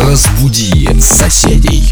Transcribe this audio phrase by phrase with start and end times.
[0.00, 1.90] Разбуди соседей.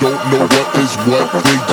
[0.00, 1.67] don't know what is what they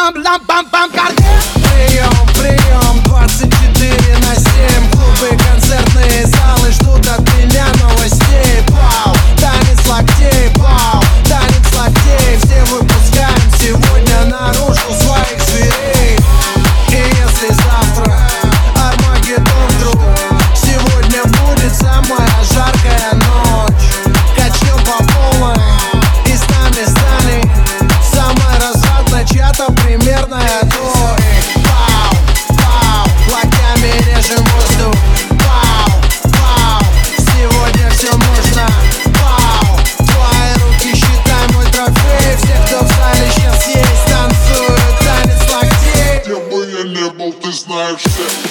[0.00, 1.24] бам лам бам бам карте.
[1.54, 8.19] Прием, прием, 24 на 7 Клубы, концертные залы ждут от меня новости.
[47.80, 48.49] action.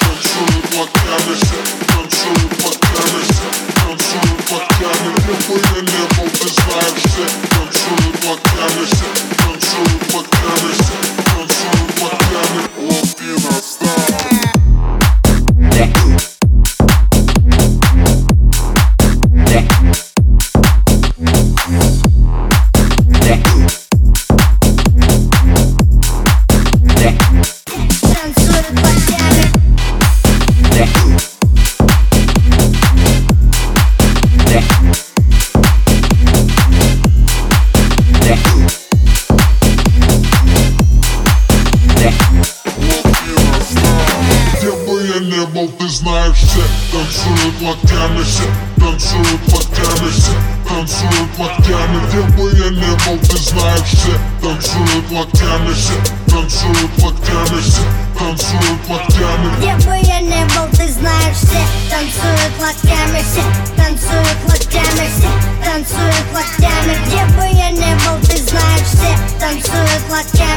[47.58, 48.44] Танцуют локтями все
[48.78, 50.32] Танцуют локтями все
[50.68, 55.94] Танцуют локтями Где бы я не был, ты знаешь все Танцуют локтями все
[56.30, 57.82] Танцуют локтями все
[58.16, 61.58] Танцуют локтями Где бы я не был, ты знаешь все
[61.90, 63.42] Танцуют локтями все
[63.76, 65.30] Танцуют локтями все
[65.64, 70.47] Танцуют локтями Где бы я не был, ты знаешь все Танцуют локтями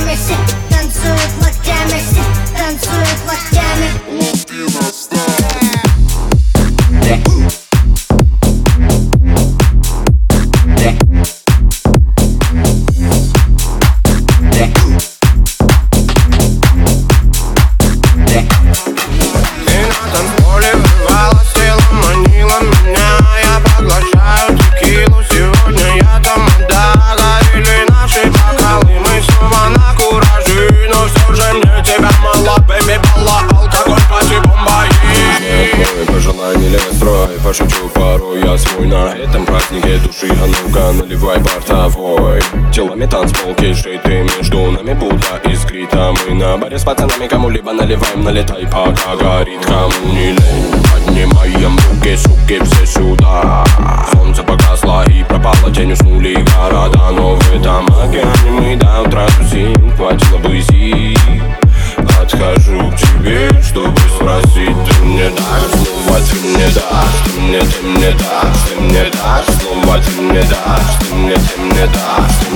[38.82, 42.40] свой на этом празднике души А ну-ка наливай бортовой.
[42.72, 47.72] Телами танцпол, кейши ты между нами будто искрит А мы на баре с пацанами кому-либо
[47.72, 48.24] наливаем.
[48.24, 53.64] Налетай пока горит, кому не лень Поднимаем руки, суки, все сюда.
[54.12, 57.10] Солнце погасло и пропало, тень уснули города.
[57.12, 61.41] Но в этом океане мы до утра тусим Хватило бы сил
[62.32, 68.10] К тебе, чтобы спросить Ты мне дашь слово, ты мне дашь Ты мне, ты мне
[68.12, 72.51] дашь, ты мне дашь Слово, ты мне дашь Ты мне, ты мне дашь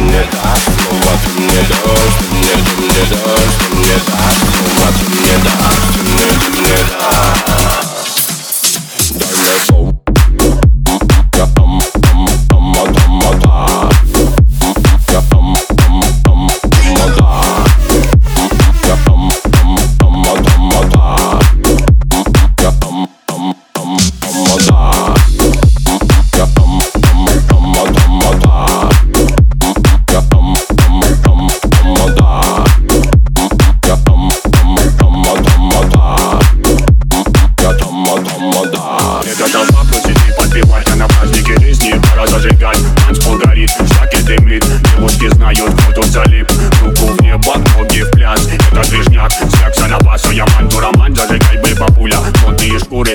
[38.52, 42.00] там ам да Это толпа посиди, подпевать, а на празднике жизни.
[42.10, 44.64] Пора зажигать Танцпол горит, всякий дымлит,
[44.97, 46.50] девушки знают, кто тут залип.
[46.82, 51.14] Руку в небо, ноги в пляс, это движняк, секса на вас, а я манду роман,
[51.14, 52.18] зажигай, бей бабуля.
[52.42, 53.14] Модные шкуры,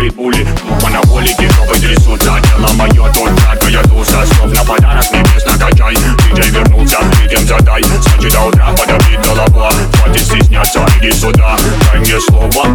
[0.00, 5.94] прибули, ну анаболики, жопы трясутся Тело мое, тут жаркая туса, снов на подарок небес накачай.
[5.94, 11.56] Диджей вернулся, ритм задай, значит до утра подобит голова Хватит стесняться, иди сюда,
[11.92, 12.66] дай мне слово,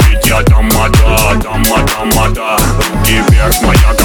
[1.45, 4.04] тамада Руки вверх, моя кавабанга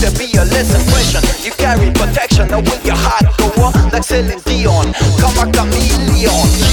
[0.00, 1.20] There be a lesson question.
[1.44, 2.48] You carry protection.
[2.48, 4.92] Now with your heart go on like Celine Dion.
[5.20, 6.69] Come a chameleon.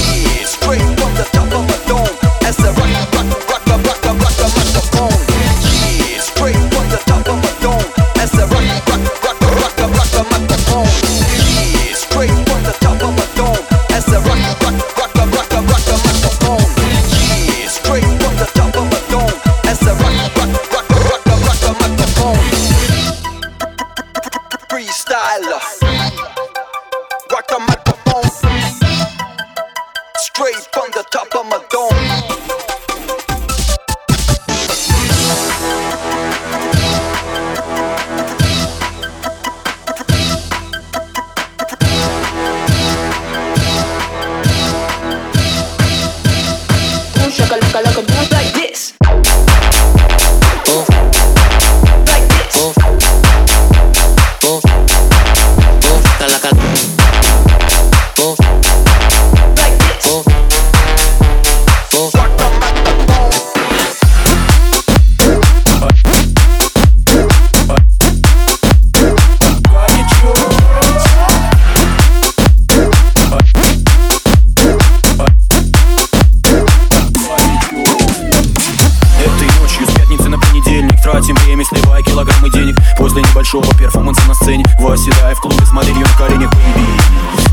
[83.48, 84.64] После небольшого перформанса на сцене.
[84.78, 86.98] Восседая в клубе с моделью на коленях Baby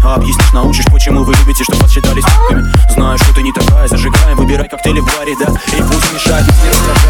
[0.03, 2.63] Объяснишь, научишь, почему вы любите, чтобы вас считали с***ками.
[2.93, 5.51] Знаю, что ты не такая, зажигаем, выбирай коктейли в баре, да.
[5.75, 7.04] И пусть мешает, если раздражается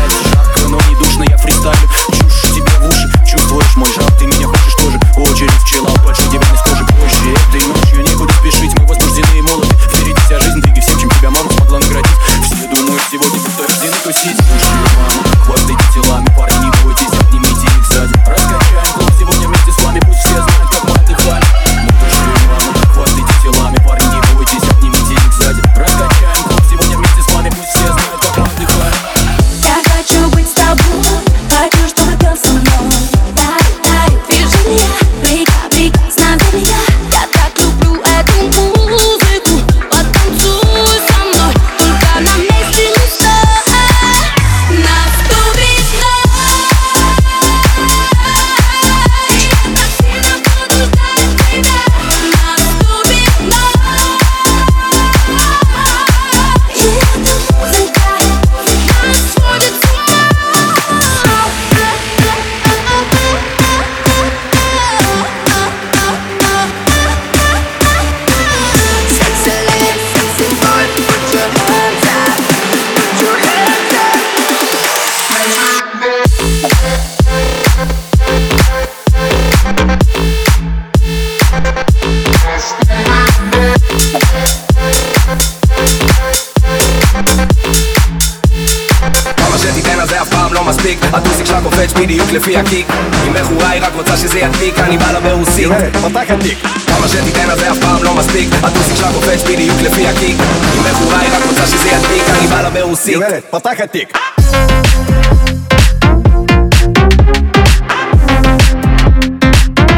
[92.57, 92.87] הקיק
[93.27, 95.67] אם מכורה היא רק רוצה שזה ידביק אני בא לה ברוסית
[96.87, 98.49] כמה שתיתן אז זה אף פעם לא מספיק.
[98.63, 100.37] הטוסיק שלה קופץ בדיוק לפי הקיק.
[100.77, 103.17] אם מכורה היא רק רוצה שזה ידביק אני בא לה ברוסית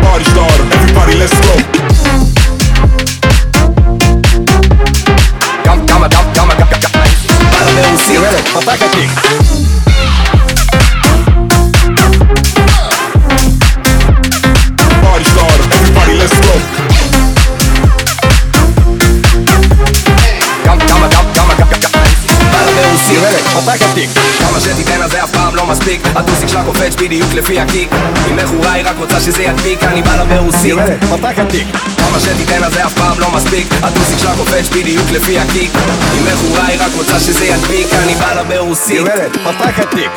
[0.03, 1.37] Party starter, everybody let's
[23.15, 24.09] בא לה ברוסית
[24.39, 26.01] כמה שתיתן אז זה אף פעם לא מספיק.
[26.15, 27.89] הטוסיק שלה קופץ בדיוק לפי הקיק.
[28.31, 30.75] אם מכורה היא רק רוצה שזה ידביק אני בא לה ברוסית
[31.97, 33.67] כמה שתיתן אז זה אף פעם לא מספיק.
[33.83, 35.71] הטוסיק שלה קופץ בדיוק לפי הקיק.
[36.17, 39.01] אם מכורה היא רק רוצה שזה ידביק אני בא לה ברוסית
[39.43, 40.11] פותח התיק.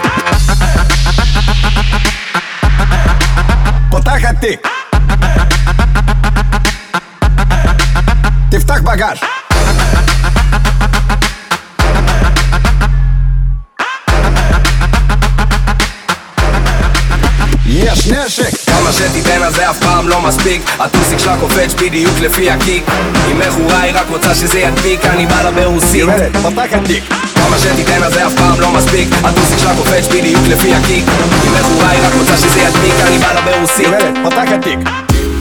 [8.51, 9.40] תפתח בגש.
[17.93, 20.63] יש נשק כמה שתיתן אז זה אף פעם לא מספיק.
[20.79, 22.85] הטוסיק שלה קופץ בדיוק לפי הקיק.
[23.27, 25.95] היא מכורה היא רק רוצה שזה ידביק אני בא לה ברוסית.
[26.01, 27.05] יורדת, פתק התיק
[27.35, 29.09] כמה שתיתן אז זה אף פעם לא מספיק.
[29.25, 31.05] הטוסיק שלה קופץ בדיוק לפי הקיק.
[31.43, 33.87] היא מכורה היא רק רוצה שזה ידביק אני בא לה ברוסית.
[33.87, 34.79] יורדת, פתק התיק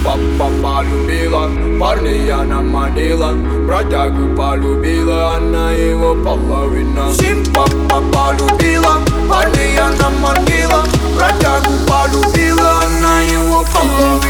[0.03, 3.33] Папа полюбила парня, она манила.
[3.67, 7.11] Бродягу полюбила, она его половина.
[7.11, 10.98] Всем папа полюбила парня, она манила.
[11.19, 14.29] бродягу полюбила она его половина.